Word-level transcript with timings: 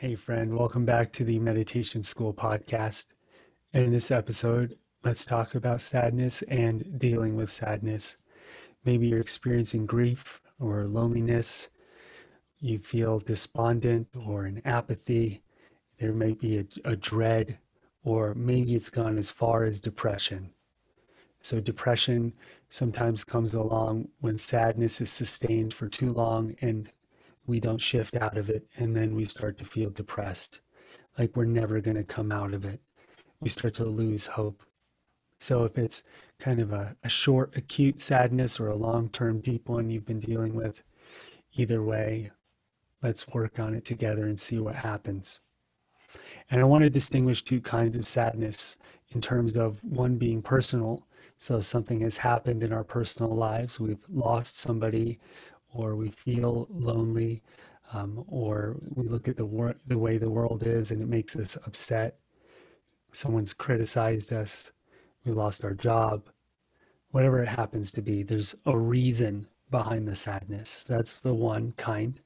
Hey, 0.00 0.14
friend, 0.14 0.56
welcome 0.56 0.86
back 0.86 1.12
to 1.12 1.24
the 1.24 1.38
Meditation 1.38 2.02
School 2.02 2.32
podcast. 2.32 3.08
In 3.74 3.92
this 3.92 4.10
episode, 4.10 4.78
let's 5.04 5.26
talk 5.26 5.54
about 5.54 5.82
sadness 5.82 6.40
and 6.48 6.98
dealing 6.98 7.36
with 7.36 7.50
sadness. 7.50 8.16
Maybe 8.82 9.08
you're 9.08 9.20
experiencing 9.20 9.84
grief 9.84 10.40
or 10.58 10.86
loneliness, 10.86 11.68
you 12.60 12.78
feel 12.78 13.18
despondent 13.18 14.08
or 14.26 14.46
an 14.46 14.62
apathy, 14.64 15.42
there 15.98 16.14
may 16.14 16.32
be 16.32 16.60
a, 16.60 16.64
a 16.86 16.96
dread, 16.96 17.58
or 18.02 18.32
maybe 18.34 18.74
it's 18.74 18.88
gone 18.88 19.18
as 19.18 19.30
far 19.30 19.64
as 19.64 19.82
depression. 19.82 20.54
So, 21.42 21.60
depression 21.60 22.32
sometimes 22.70 23.22
comes 23.22 23.52
along 23.52 24.08
when 24.20 24.38
sadness 24.38 25.02
is 25.02 25.12
sustained 25.12 25.74
for 25.74 25.90
too 25.90 26.14
long 26.14 26.56
and 26.62 26.90
we 27.46 27.60
don't 27.60 27.80
shift 27.80 28.16
out 28.16 28.36
of 28.36 28.48
it 28.48 28.66
and 28.76 28.96
then 28.96 29.14
we 29.14 29.24
start 29.24 29.58
to 29.58 29.64
feel 29.64 29.90
depressed. 29.90 30.60
Like 31.18 31.36
we're 31.36 31.44
never 31.44 31.80
going 31.80 31.96
to 31.96 32.04
come 32.04 32.32
out 32.32 32.54
of 32.54 32.64
it. 32.64 32.80
We 33.40 33.48
start 33.48 33.74
to 33.74 33.84
lose 33.84 34.26
hope. 34.26 34.62
So 35.38 35.64
if 35.64 35.78
it's 35.78 36.02
kind 36.38 36.60
of 36.60 36.72
a, 36.72 36.96
a 37.02 37.08
short 37.08 37.56
acute 37.56 38.00
sadness 38.00 38.60
or 38.60 38.68
a 38.68 38.76
long-term 38.76 39.40
deep 39.40 39.68
one 39.68 39.90
you've 39.90 40.06
been 40.06 40.20
dealing 40.20 40.54
with 40.54 40.82
either 41.54 41.82
way 41.82 42.30
let's 43.02 43.26
work 43.28 43.58
on 43.58 43.74
it 43.74 43.84
together 43.84 44.26
and 44.26 44.38
see 44.38 44.58
what 44.58 44.74
happens. 44.74 45.40
And 46.50 46.60
i 46.60 46.64
want 46.64 46.82
to 46.82 46.90
distinguish 46.90 47.42
two 47.42 47.60
kinds 47.60 47.96
of 47.96 48.06
sadness 48.06 48.78
in 49.10 49.20
terms 49.20 49.56
of 49.56 49.82
one 49.84 50.16
being 50.16 50.42
personal. 50.42 51.06
So 51.38 51.60
something 51.60 52.00
has 52.00 52.18
happened 52.18 52.62
in 52.62 52.72
our 52.72 52.84
personal 52.84 53.34
lives. 53.34 53.80
We've 53.80 54.04
lost 54.10 54.58
somebody 54.58 55.18
or 55.72 55.96
we 55.96 56.10
feel 56.10 56.66
lonely, 56.70 57.42
um, 57.92 58.24
or 58.28 58.76
we 58.94 59.08
look 59.08 59.28
at 59.28 59.36
the 59.36 59.46
wor- 59.46 59.76
the 59.86 59.98
way 59.98 60.16
the 60.18 60.30
world 60.30 60.62
is 60.66 60.90
and 60.90 61.02
it 61.02 61.08
makes 61.08 61.36
us 61.36 61.56
upset. 61.66 62.18
Someone's 63.12 63.52
criticized 63.54 64.32
us, 64.32 64.72
we 65.24 65.32
lost 65.32 65.64
our 65.64 65.74
job, 65.74 66.28
whatever 67.10 67.42
it 67.42 67.48
happens 67.48 67.92
to 67.92 68.02
be. 68.02 68.22
There's 68.22 68.54
a 68.66 68.76
reason 68.76 69.48
behind 69.70 70.06
the 70.06 70.14
sadness. 70.14 70.84
That's 70.84 71.20
the 71.20 71.34
one 71.34 71.72
kind. 71.72 72.20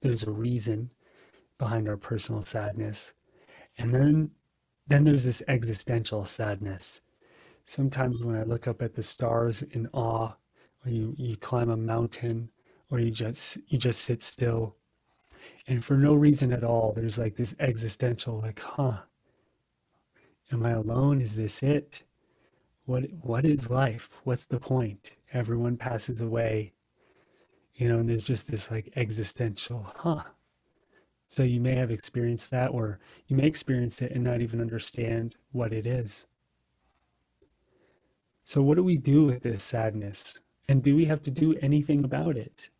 There's 0.00 0.24
a 0.24 0.30
reason 0.30 0.90
behind 1.58 1.88
our 1.88 1.96
personal 1.96 2.42
sadness, 2.42 3.14
and 3.78 3.92
then 3.92 4.30
then 4.86 5.04
there's 5.04 5.24
this 5.24 5.42
existential 5.48 6.24
sadness. 6.24 7.02
Sometimes 7.66 8.22
when 8.22 8.36
I 8.36 8.44
look 8.44 8.66
up 8.66 8.80
at 8.80 8.94
the 8.94 9.02
stars 9.02 9.62
in 9.62 9.86
awe, 9.92 10.32
or 10.84 10.90
you, 10.90 11.14
you 11.18 11.36
climb 11.36 11.68
a 11.68 11.76
mountain, 11.76 12.50
or 12.90 12.98
you 13.00 13.10
just 13.10 13.58
you 13.68 13.78
just 13.78 14.02
sit 14.02 14.22
still. 14.22 14.76
And 15.66 15.84
for 15.84 15.96
no 15.96 16.14
reason 16.14 16.52
at 16.52 16.64
all 16.64 16.92
there's 16.92 17.18
like 17.18 17.36
this 17.36 17.54
existential 17.60 18.40
like 18.40 18.60
huh 18.60 18.98
am 20.52 20.64
i 20.64 20.70
alone? 20.70 21.20
Is 21.20 21.36
this 21.36 21.62
it? 21.62 22.02
What 22.86 23.04
what 23.20 23.44
is 23.44 23.70
life? 23.70 24.10
What's 24.24 24.46
the 24.46 24.60
point? 24.60 25.14
Everyone 25.32 25.76
passes 25.76 26.20
away. 26.20 26.72
You 27.74 27.88
know 27.88 27.98
and 27.98 28.08
there's 28.08 28.24
just 28.24 28.50
this 28.50 28.70
like 28.70 28.92
existential 28.96 29.92
huh. 29.96 30.24
So 31.28 31.42
you 31.42 31.60
may 31.60 31.74
have 31.74 31.90
experienced 31.90 32.50
that 32.52 32.70
or 32.70 33.00
you 33.26 33.36
may 33.36 33.46
experience 33.46 34.00
it 34.00 34.12
and 34.12 34.24
not 34.24 34.40
even 34.40 34.62
understand 34.62 35.36
what 35.52 35.74
it 35.74 35.86
is. 35.86 36.26
So 38.44 38.62
what 38.62 38.76
do 38.76 38.82
we 38.82 38.96
do 38.96 39.26
with 39.26 39.42
this 39.42 39.62
sadness? 39.62 40.40
And 40.68 40.82
do 40.82 40.96
we 40.96 41.04
have 41.04 41.20
to 41.22 41.30
do 41.30 41.54
anything 41.60 42.02
about 42.02 42.38
it 42.38 42.70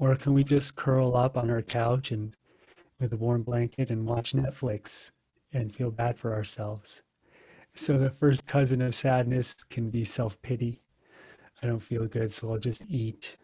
or 0.00 0.16
can 0.16 0.32
we 0.32 0.42
just 0.42 0.76
curl 0.76 1.14
up 1.14 1.36
on 1.36 1.50
our 1.50 1.60
couch 1.60 2.10
and 2.10 2.34
with 2.98 3.12
a 3.12 3.16
warm 3.18 3.42
blanket 3.42 3.90
and 3.90 4.06
watch 4.06 4.32
Netflix 4.32 5.12
and 5.52 5.74
feel 5.74 5.90
bad 5.90 6.18
for 6.18 6.34
ourselves? 6.34 7.02
So 7.74 7.98
the 7.98 8.08
first 8.08 8.46
cousin 8.46 8.80
of 8.80 8.94
sadness 8.94 9.62
can 9.62 9.90
be 9.90 10.04
self-pity. 10.04 10.80
I 11.62 11.66
don't 11.66 11.80
feel 11.80 12.06
good, 12.06 12.32
so 12.32 12.50
I'll 12.50 12.58
just 12.58 12.82
eat. 12.88 13.36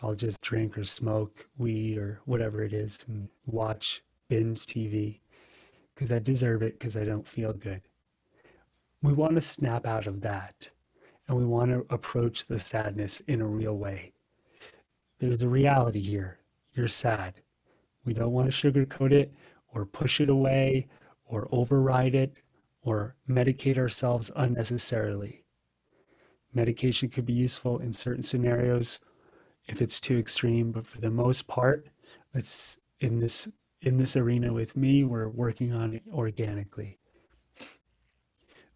I'll 0.00 0.14
just 0.14 0.40
drink 0.40 0.78
or 0.78 0.84
smoke 0.84 1.48
weed 1.58 1.98
or 1.98 2.20
whatever 2.24 2.62
it 2.62 2.72
is 2.72 3.04
and 3.08 3.28
watch 3.46 4.04
binge 4.28 4.66
TV 4.66 5.18
because 5.94 6.12
I 6.12 6.20
deserve 6.20 6.62
it 6.62 6.78
because 6.78 6.96
I 6.96 7.04
don't 7.04 7.26
feel 7.26 7.52
good. 7.52 7.82
We 9.02 9.12
want 9.12 9.34
to 9.34 9.40
snap 9.40 9.84
out 9.84 10.06
of 10.06 10.20
that 10.20 10.70
and 11.26 11.36
we 11.36 11.44
want 11.44 11.72
to 11.72 11.92
approach 11.92 12.46
the 12.46 12.60
sadness 12.60 13.20
in 13.26 13.40
a 13.40 13.46
real 13.46 13.76
way. 13.76 14.12
There's 15.18 15.42
a 15.42 15.48
reality 15.48 16.00
here. 16.00 16.38
You're 16.74 16.88
sad. 16.88 17.40
We 18.04 18.14
don't 18.14 18.32
want 18.32 18.50
to 18.50 18.72
sugarcoat 18.72 19.12
it 19.12 19.34
or 19.72 19.84
push 19.84 20.20
it 20.20 20.28
away 20.28 20.86
or 21.24 21.48
override 21.50 22.14
it 22.14 22.36
or 22.82 23.16
medicate 23.28 23.78
ourselves 23.78 24.30
unnecessarily. 24.36 25.44
Medication 26.54 27.08
could 27.08 27.26
be 27.26 27.32
useful 27.32 27.78
in 27.78 27.92
certain 27.92 28.22
scenarios 28.22 29.00
if 29.66 29.82
it's 29.82 30.00
too 30.00 30.18
extreme, 30.18 30.70
but 30.70 30.86
for 30.86 31.00
the 31.00 31.10
most 31.10 31.46
part, 31.46 31.88
let's 32.34 32.78
in 33.00 33.18
this 33.18 33.48
in 33.82 33.98
this 33.98 34.16
arena 34.16 34.52
with 34.52 34.76
me, 34.76 35.04
we're 35.04 35.28
working 35.28 35.72
on 35.72 35.94
it 35.94 36.02
organically. 36.12 36.98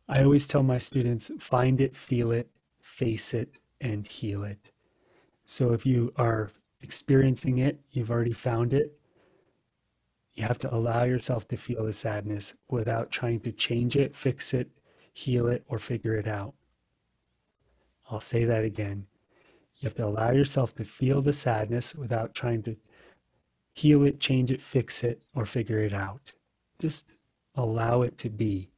I 0.08 0.22
always 0.22 0.46
tell 0.46 0.62
my 0.62 0.78
students 0.78 1.30
find 1.38 1.80
it, 1.80 1.96
feel 1.96 2.32
it, 2.32 2.50
face 2.80 3.32
it, 3.32 3.58
and 3.80 4.06
heal 4.06 4.44
it. 4.44 4.71
So 5.52 5.74
if 5.74 5.84
you 5.84 6.14
are 6.16 6.50
experiencing 6.80 7.58
it, 7.58 7.78
you've 7.90 8.10
already 8.10 8.32
found 8.32 8.72
it, 8.72 8.98
you 10.32 10.44
have 10.44 10.56
to 10.60 10.74
allow 10.74 11.04
yourself 11.04 11.46
to 11.48 11.58
feel 11.58 11.84
the 11.84 11.92
sadness 11.92 12.54
without 12.70 13.10
trying 13.10 13.40
to 13.40 13.52
change 13.52 13.94
it, 13.94 14.16
fix 14.16 14.54
it, 14.54 14.70
heal 15.12 15.48
it, 15.48 15.62
or 15.68 15.78
figure 15.78 16.16
it 16.16 16.26
out. 16.26 16.54
I'll 18.10 18.18
say 18.18 18.46
that 18.46 18.64
again. 18.64 19.04
You 19.76 19.86
have 19.88 19.94
to 19.96 20.06
allow 20.06 20.30
yourself 20.30 20.74
to 20.76 20.86
feel 20.86 21.20
the 21.20 21.34
sadness 21.34 21.94
without 21.94 22.34
trying 22.34 22.62
to 22.62 22.74
heal 23.74 24.04
it, 24.04 24.20
change 24.20 24.50
it, 24.50 24.62
fix 24.62 25.04
it, 25.04 25.20
or 25.34 25.44
figure 25.44 25.80
it 25.80 25.92
out. 25.92 26.32
Just 26.78 27.14
allow 27.56 28.00
it 28.00 28.16
to 28.16 28.30
be. 28.30 28.70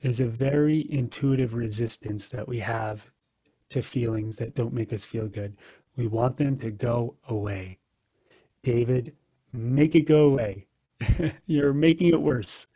There's 0.00 0.20
a 0.20 0.26
very 0.26 0.86
intuitive 0.88 1.54
resistance 1.54 2.28
that 2.28 2.46
we 2.46 2.60
have 2.60 3.10
to 3.70 3.82
feelings 3.82 4.36
that 4.36 4.54
don't 4.54 4.72
make 4.72 4.92
us 4.92 5.04
feel 5.04 5.28
good. 5.28 5.56
We 5.96 6.06
want 6.06 6.36
them 6.36 6.58
to 6.58 6.70
go 6.70 7.16
away. 7.28 7.78
David, 8.62 9.14
make 9.52 9.94
it 9.94 10.02
go 10.02 10.26
away. 10.26 10.66
You're 11.46 11.72
making 11.72 12.08
it 12.08 12.20
worse. 12.20 12.66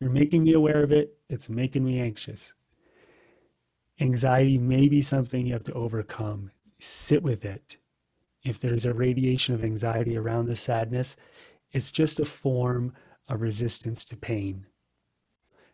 You're 0.00 0.10
making 0.10 0.44
me 0.44 0.52
aware 0.52 0.82
of 0.82 0.92
it. 0.92 1.16
It's 1.28 1.48
making 1.48 1.84
me 1.84 2.00
anxious. 2.00 2.54
Anxiety 4.00 4.58
may 4.58 4.88
be 4.88 5.00
something 5.00 5.46
you 5.46 5.54
have 5.54 5.64
to 5.64 5.72
overcome. 5.72 6.50
Sit 6.78 7.22
with 7.22 7.44
it. 7.44 7.78
If 8.44 8.60
there's 8.60 8.84
a 8.84 8.94
radiation 8.94 9.54
of 9.54 9.64
anxiety 9.64 10.16
around 10.16 10.46
the 10.46 10.56
sadness, 10.56 11.16
it's 11.72 11.90
just 11.90 12.20
a 12.20 12.24
form 12.24 12.92
of 13.28 13.40
resistance 13.40 14.04
to 14.04 14.16
pain. 14.16 14.66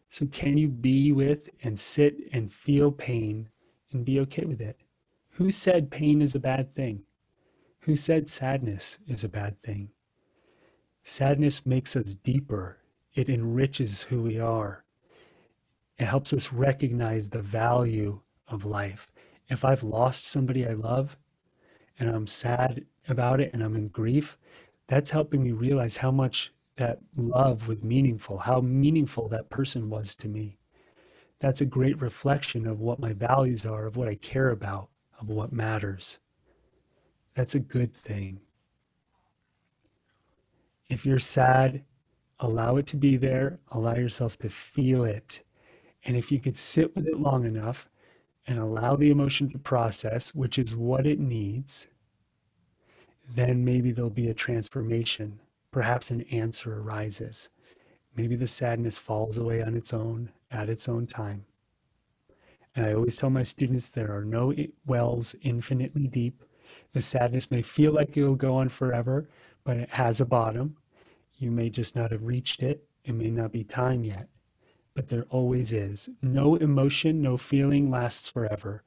So, 0.09 0.27
can 0.27 0.57
you 0.57 0.69
be 0.69 1.13
with 1.13 1.49
and 1.63 1.79
sit 1.79 2.17
and 2.33 2.53
feel 2.53 2.93
pain 2.93 3.49
and 3.93 4.05
be 4.05 4.21
okay 4.21 4.45
with 4.45 4.61
it. 4.61 4.81
Who 5.37 5.51
said 5.51 5.91
pain 5.91 6.21
is 6.21 6.35
a 6.35 6.41
bad 6.41 6.75
thing? 6.75 7.03
Who 7.81 7.97
said 7.97 8.29
sadness 8.29 8.99
is 9.07 9.25
a 9.25 9.29
bad 9.29 9.61
thing? 9.61 9.91
Sadness 11.03 11.67
makes 11.67 11.97
us 11.97 12.15
deeper. 12.15 12.79
It 13.15 13.29
enriches 13.29 14.03
who 14.05 14.23
we 14.23 14.39
are. 14.39 14.85
It 15.99 16.05
helps 16.05 16.33
us 16.33 16.53
recognize 16.53 17.31
the 17.31 17.43
value 17.43 18.21
of 18.47 18.65
life. 18.65 19.11
If 19.49 19.65
I've 19.65 19.83
lost 19.83 20.27
somebody 20.27 20.67
I 20.67 20.73
love 20.73 21.17
and 21.99 22.09
I'm 22.09 22.27
sad 22.27 22.85
about 23.09 23.41
it 23.41 23.53
and 23.53 23.63
I'm 23.63 23.77
in 23.77 23.89
grief, 23.89 24.39
that's 24.87 25.11
helping 25.11 25.43
me 25.43 25.53
realize 25.53 25.99
how 25.99 26.11
much 26.11 26.53
that 26.77 27.01
love 27.17 27.69
was 27.69 27.85
meaningful, 27.85 28.39
how 28.39 28.61
meaningful 28.61 29.29
that 29.29 29.51
person 29.51 29.91
was 29.91 30.15
to 30.17 30.29
me 30.29 30.59
that's 31.43 31.61
a 31.61 31.67
great 31.67 32.01
reflection 32.01 32.69
of 32.69 32.79
what 32.79 33.01
my 33.01 33.13
values 33.13 33.67
are, 33.67 33.85
of 33.85 33.97
what 33.97 34.07
I 34.07 34.15
care 34.15 34.51
about, 34.51 34.91
of 35.21 35.29
what 35.29 35.53
matters. 35.53 36.21
That's 37.35 37.57
a 37.57 37.59
good 37.59 37.97
thing. 37.97 38.39
If 40.89 41.05
you're 41.05 41.19
sad, 41.19 41.83
allow 42.39 42.77
it 42.77 42.87
to 42.87 42.97
be 42.97 43.17
there, 43.17 43.59
allow 43.73 43.97
yourself 43.97 44.39
to 44.39 44.49
feel 44.49 45.03
it. 45.03 45.43
And 46.05 46.17
if 46.17 46.31
you 46.31 46.39
could 46.39 46.57
sit 46.57 46.95
with 46.95 47.09
it 47.09 47.19
long 47.19 47.45
enough 47.45 47.89
and 48.47 48.61
allow 48.61 48.95
the 48.95 49.11
emotion 49.11 49.51
to 49.51 49.59
process, 49.59 50.33
which 50.33 50.61
is 50.61 50.77
what 50.77 51.09
it 51.09 51.19
needs, 51.19 51.89
then 53.29 53.65
maybe 53.65 53.91
there'll 53.91 54.11
be 54.11 54.29
a 54.29 54.35
transformation. 54.35 55.41
Perhaps 55.73 56.13
an 56.13 56.21
answer 56.31 56.79
arises. 56.79 57.49
Maybe 58.15 58.37
the 58.37 58.47
sadness 58.47 59.01
falls 59.01 59.37
away 59.37 59.61
on 59.61 59.75
its 59.75 59.93
own 59.93 60.31
at 60.53 60.69
its 60.69 60.89
own 60.89 61.07
time. 61.07 61.45
And 62.75 62.87
I 62.87 62.95
always 62.95 63.17
tell 63.17 63.31
my 63.31 63.43
students 63.43 63.89
there 63.89 64.17
are 64.17 64.25
no 64.25 64.55
wells 64.87 65.35
infinitely 65.43 66.07
deep. 66.07 66.45
The 66.93 67.03
sadness 67.03 67.51
may 67.51 67.63
feel 67.63 67.93
like 67.93 68.17
it'll 68.17 68.35
go 68.35 68.57
on 68.57 68.69
forever, 68.69 69.29
but 69.65 69.77
it 69.77 69.91
has 69.91 70.21
a 70.21 70.27
bottom. 70.27 70.77
You 71.37 71.51
may 71.51 71.71
just 71.71 71.97
not 71.97 72.13
have 72.13 72.23
reached 72.23 72.63
it. 72.63 72.87
It 73.05 73.15
may 73.15 73.31
not 73.31 73.53
be 73.53 73.65
time 73.65 74.05
yet, 74.05 74.29
but 74.95 75.09
there 75.09 75.25
always 75.29 75.73
is. 75.73 76.09
No 76.23 76.57
emotion, 76.57 77.21
no 77.21 77.37
feeling 77.37 77.91
lasts 77.91 78.29
forever. 78.29 78.85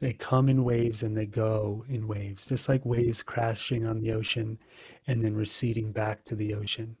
They 0.00 0.14
come 0.14 0.48
in 0.48 0.64
waves 0.64 1.02
and 1.02 1.14
they 1.16 1.26
go 1.26 1.84
in 1.88 2.08
waves, 2.08 2.46
just 2.46 2.68
like 2.68 2.84
waves 2.86 3.22
crashing 3.22 3.84
on 3.84 4.00
the 4.00 4.12
ocean 4.12 4.58
and 5.06 5.22
then 5.22 5.34
receding 5.34 5.92
back 5.92 6.24
to 6.24 6.34
the 6.34 6.54
ocean. 6.54 6.96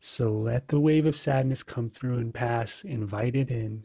So 0.00 0.32
let 0.32 0.68
the 0.68 0.80
wave 0.80 1.04
of 1.04 1.14
sadness 1.14 1.62
come 1.62 1.90
through 1.90 2.16
and 2.16 2.32
pass, 2.32 2.82
invite 2.84 3.36
it 3.36 3.50
in, 3.50 3.84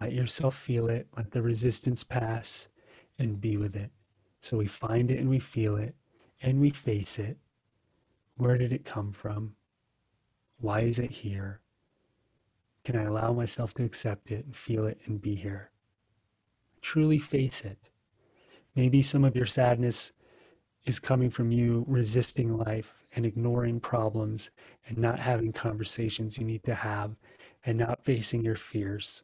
let 0.00 0.12
yourself 0.12 0.56
feel 0.56 0.88
it, 0.88 1.06
let 1.16 1.30
the 1.30 1.40
resistance 1.40 2.02
pass, 2.02 2.68
and 3.16 3.40
be 3.40 3.56
with 3.56 3.76
it. 3.76 3.92
So 4.40 4.56
we 4.56 4.66
find 4.66 5.10
it 5.10 5.20
and 5.20 5.28
we 5.28 5.38
feel 5.38 5.76
it 5.76 5.94
and 6.42 6.60
we 6.60 6.70
face 6.70 7.18
it. 7.18 7.38
Where 8.36 8.58
did 8.58 8.72
it 8.72 8.84
come 8.84 9.12
from? 9.12 9.54
Why 10.58 10.80
is 10.80 10.98
it 10.98 11.10
here? 11.10 11.60
Can 12.84 12.96
I 12.96 13.02
allow 13.04 13.32
myself 13.32 13.72
to 13.74 13.84
accept 13.84 14.32
it 14.32 14.46
and 14.46 14.56
feel 14.56 14.86
it 14.86 15.00
and 15.06 15.20
be 15.20 15.36
here? 15.36 15.70
Truly 16.80 17.18
face 17.18 17.64
it. 17.64 17.90
Maybe 18.74 19.02
some 19.02 19.24
of 19.24 19.36
your 19.36 19.46
sadness 19.46 20.12
is 20.84 20.98
coming 20.98 21.30
from 21.30 21.52
you 21.52 21.84
resisting 21.86 22.56
life 22.56 23.04
and 23.14 23.26
ignoring 23.26 23.80
problems 23.80 24.50
and 24.86 24.96
not 24.96 25.18
having 25.18 25.52
conversations 25.52 26.38
you 26.38 26.44
need 26.44 26.64
to 26.64 26.74
have 26.74 27.16
and 27.64 27.78
not 27.78 28.04
facing 28.04 28.42
your 28.42 28.56
fears. 28.56 29.22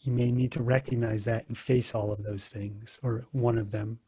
You 0.00 0.12
may 0.12 0.32
need 0.32 0.52
to 0.52 0.62
recognize 0.62 1.26
that 1.26 1.46
and 1.48 1.56
face 1.56 1.94
all 1.94 2.10
of 2.10 2.22
those 2.22 2.48
things 2.48 2.98
or 3.02 3.26
one 3.32 3.58
of 3.58 3.70
them 3.70 3.98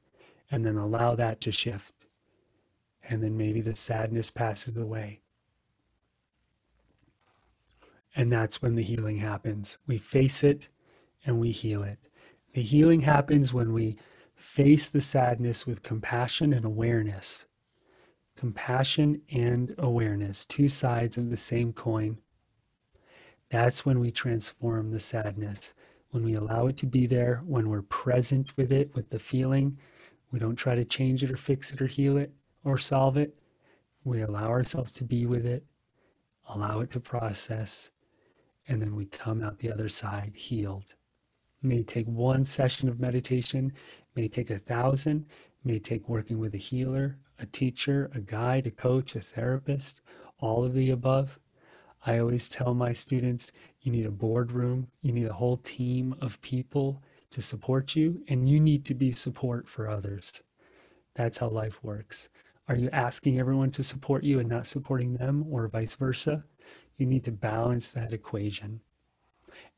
and 0.50 0.64
then 0.64 0.76
allow 0.76 1.14
that 1.14 1.40
to 1.42 1.52
shift. 1.52 2.06
And 3.08 3.22
then 3.22 3.36
maybe 3.36 3.60
the 3.60 3.76
sadness 3.76 4.30
passes 4.30 4.76
away. 4.76 5.20
And 8.14 8.32
that's 8.32 8.62
when 8.62 8.74
the 8.74 8.82
healing 8.82 9.16
happens. 9.16 9.78
We 9.86 9.98
face 9.98 10.44
it 10.44 10.68
and 11.26 11.38
we 11.38 11.50
heal 11.50 11.82
it. 11.82 11.98
The 12.52 12.62
healing 12.62 13.00
happens 13.00 13.52
when 13.52 13.72
we 13.72 13.96
face 14.42 14.90
the 14.90 15.00
sadness 15.00 15.66
with 15.66 15.82
compassion 15.82 16.52
and 16.52 16.64
awareness. 16.64 17.46
Compassion 18.36 19.22
and 19.32 19.72
awareness, 19.78 20.44
two 20.44 20.68
sides 20.68 21.16
of 21.16 21.30
the 21.30 21.36
same 21.36 21.72
coin. 21.72 22.18
That's 23.50 23.86
when 23.86 24.00
we 24.00 24.10
transform 24.10 24.90
the 24.90 25.00
sadness. 25.00 25.74
When 26.10 26.24
we 26.24 26.34
allow 26.34 26.66
it 26.66 26.76
to 26.78 26.86
be 26.86 27.06
there, 27.06 27.42
when 27.46 27.68
we're 27.68 27.82
present 27.82 28.56
with 28.56 28.72
it, 28.72 28.94
with 28.94 29.10
the 29.10 29.18
feeling, 29.18 29.78
we 30.32 30.38
don't 30.38 30.56
try 30.56 30.74
to 30.74 30.84
change 30.84 31.22
it 31.22 31.30
or 31.30 31.36
fix 31.36 31.72
it 31.72 31.80
or 31.80 31.86
heal 31.86 32.16
it 32.16 32.32
or 32.64 32.76
solve 32.78 33.16
it. 33.16 33.38
We 34.02 34.22
allow 34.22 34.48
ourselves 34.48 34.92
to 34.94 35.04
be 35.04 35.24
with 35.24 35.46
it, 35.46 35.64
allow 36.48 36.80
it 36.80 36.90
to 36.90 37.00
process, 37.00 37.90
and 38.66 38.82
then 38.82 38.96
we 38.96 39.06
come 39.06 39.42
out 39.42 39.58
the 39.58 39.72
other 39.72 39.88
side 39.88 40.32
healed. 40.34 40.94
May 41.64 41.84
take 41.84 42.06
one 42.06 42.44
session 42.44 42.88
of 42.88 42.98
meditation, 42.98 43.72
may 44.16 44.26
take 44.26 44.50
a 44.50 44.58
thousand, 44.58 45.26
may 45.62 45.78
take 45.78 46.08
working 46.08 46.40
with 46.40 46.54
a 46.54 46.58
healer, 46.58 47.18
a 47.38 47.46
teacher, 47.46 48.10
a 48.14 48.20
guide, 48.20 48.66
a 48.66 48.70
coach, 48.72 49.14
a 49.14 49.20
therapist, 49.20 50.00
all 50.40 50.64
of 50.64 50.74
the 50.74 50.90
above. 50.90 51.38
I 52.04 52.18
always 52.18 52.48
tell 52.48 52.74
my 52.74 52.92
students 52.92 53.52
you 53.80 53.92
need 53.92 54.06
a 54.06 54.10
boardroom, 54.10 54.88
you 55.02 55.12
need 55.12 55.26
a 55.26 55.32
whole 55.32 55.58
team 55.58 56.16
of 56.20 56.40
people 56.40 57.00
to 57.30 57.40
support 57.40 57.94
you, 57.94 58.24
and 58.26 58.48
you 58.48 58.58
need 58.58 58.84
to 58.86 58.94
be 58.94 59.12
support 59.12 59.68
for 59.68 59.88
others. 59.88 60.42
That's 61.14 61.38
how 61.38 61.48
life 61.48 61.82
works. 61.84 62.28
Are 62.66 62.76
you 62.76 62.90
asking 62.92 63.38
everyone 63.38 63.70
to 63.72 63.84
support 63.84 64.24
you 64.24 64.40
and 64.40 64.48
not 64.48 64.66
supporting 64.66 65.14
them, 65.14 65.46
or 65.48 65.68
vice 65.68 65.94
versa? 65.94 66.42
You 66.96 67.06
need 67.06 67.22
to 67.24 67.32
balance 67.32 67.92
that 67.92 68.12
equation 68.12 68.80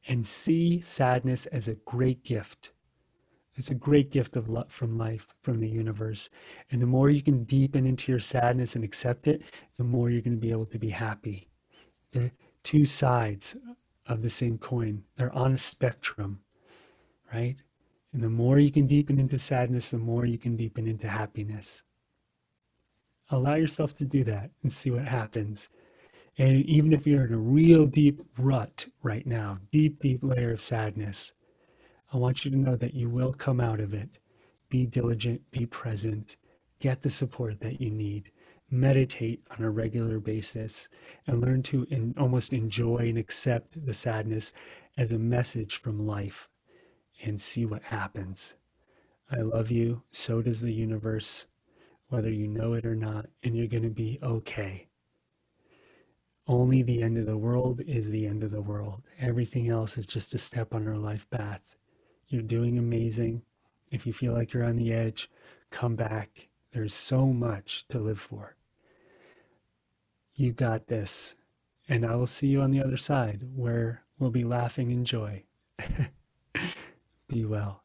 and 0.07 0.27
see 0.27 0.81
sadness 0.81 1.47
as 1.47 1.69
a 1.69 1.75
great 1.75 2.25
gift. 2.25 2.73
It's 3.57 3.71
a 3.71 3.75
great 3.75 4.11
gift 4.11 4.37
of 4.37 4.49
love 4.49 4.73
from 4.73 4.99
life, 4.99 5.29
from 5.41 5.61
the 5.61 5.69
universe. 5.69 6.29
And 6.71 6.83
the 6.83 6.87
more 6.87 7.09
you 7.09 7.23
can 7.23 7.45
deepen 7.45 7.87
into 7.87 8.11
your 8.11 8.21
sadness 8.21 8.75
and 8.75 8.85
accept 8.85 9.29
it, 9.29 9.43
the 9.77 9.85
more 9.85 10.11
you're 10.11 10.23
going 10.23 10.37
to 10.37 10.41
be 10.41 10.51
able 10.51 10.67
to 10.67 10.79
be 10.79 10.91
happy. 10.91 11.49
They're 12.11 12.33
two 12.65 12.85
sides 12.85 13.57
of 14.07 14.23
the 14.23 14.31
same 14.31 14.59
coin. 14.59 15.05
They're 15.17 15.35
on 15.35 15.53
a 15.53 15.59
spectrum 15.59 16.41
right? 17.35 17.63
And 18.13 18.23
the 18.23 18.31
more 18.31 18.59
you 18.59 18.71
can 18.71 18.87
deepen 18.87 19.19
into 19.19 19.39
sadness, 19.39 19.91
the 19.91 19.99
more 19.99 20.25
you 20.25 20.39
can 20.39 20.57
deepen 20.57 20.87
into 20.87 21.09
happiness. 21.09 21.83
Allow 23.31 23.55
yourself 23.55 23.97
to 23.97 24.05
do 24.05 24.23
that 24.25 24.51
and 24.63 24.73
see 24.73 24.91
what 24.91 25.07
happens. 25.07 25.69
And 26.37 26.65
even 26.67 26.93
if 26.93 27.07
you're 27.07 27.27
in 27.27 27.33
a 27.33 27.39
real 27.39 27.87
deep 27.87 28.21
rut 28.39 28.87
right 29.03 29.27
now, 29.27 29.59
deep, 29.71 30.01
deep 30.01 30.21
layer 30.23 30.53
of 30.53 30.61
sadness, 30.61 31.33
I 32.13 32.17
want 32.17 32.45
you 32.45 32.51
to 32.51 32.57
know 32.57 32.77
that 32.77 32.95
you 32.95 33.09
will 33.09 33.33
come 33.33 33.61
out 33.61 33.81
of 33.81 33.95
it. 33.95 34.19
Be 34.69 34.87
diligent, 34.87 35.49
be 35.53 35.67
present, 35.67 36.37
get 36.81 37.03
the 37.03 37.11
support 37.11 37.61
that 37.61 37.81
you 37.81 37.91
need. 37.91 38.31
Meditate 38.71 39.45
on 39.57 39.65
a 39.65 39.71
regular 39.71 40.19
basis 40.19 40.89
and 41.27 41.41
learn 41.41 41.63
to 41.63 41.87
in, 41.91 42.15
almost 42.19 42.53
enjoy 42.53 42.97
and 42.97 43.19
accept 43.19 43.85
the 43.87 43.95
sadness 43.95 44.53
as 44.97 45.13
a 45.13 45.19
message 45.19 45.77
from 45.77 46.05
life 46.07 46.49
and 47.23 47.41
see 47.41 47.65
what 47.67 47.83
happens. 47.85 48.57
I 49.31 49.43
love 49.43 49.71
you. 49.71 50.03
So 50.11 50.43
does 50.43 50.61
the 50.61 50.73
universe, 50.73 51.47
whether 52.09 52.31
you 52.31 52.49
know 52.49 52.73
it 52.73 52.85
or 52.85 52.97
not, 52.97 53.27
and 53.45 53.57
you're 53.57 53.69
going 53.69 53.85
to 53.85 53.91
be 53.91 54.19
okay. 54.23 54.89
Only 56.47 56.83
the 56.83 57.03
end 57.03 57.17
of 57.17 57.27
the 57.27 57.39
world 57.39 57.81
is 57.87 58.11
the 58.11 58.27
end 58.27 58.43
of 58.43 58.51
the 58.51 58.61
world. 58.61 59.09
Everything 59.19 59.69
else 59.69 59.97
is 59.97 60.07
just 60.07 60.35
a 60.35 60.39
step 60.39 60.75
on 60.75 60.87
our 60.87 60.99
life 60.99 61.29
path. 61.31 61.75
You're 62.29 62.43
doing 62.43 62.79
amazing. 62.79 63.43
If 63.91 64.07
you 64.07 64.13
feel 64.13 64.35
like 64.35 64.53
you're 64.53 64.65
on 64.65 64.77
the 64.77 64.93
edge, 64.93 65.31
come 65.71 65.97
back. 65.97 66.49
There's 66.73 66.93
so 66.93 67.29
much 67.29 67.87
to 67.89 67.99
live 67.99 68.19
for. 68.19 68.57
You 70.35 70.53
got 70.53 70.89
this. 70.89 71.35
And 71.89 72.05
I 72.05 72.17
will 72.17 72.27
see 72.27 72.49
you 72.49 72.61
on 72.61 72.71
the 72.71 72.83
other 72.83 72.97
side 72.97 73.43
where 73.55 74.03
we'll 74.19 74.31
be 74.31 74.45
laughing 74.45 74.91
in 74.91 75.05
joy. 75.05 75.45
Be 77.29 77.45
well. 77.45 77.84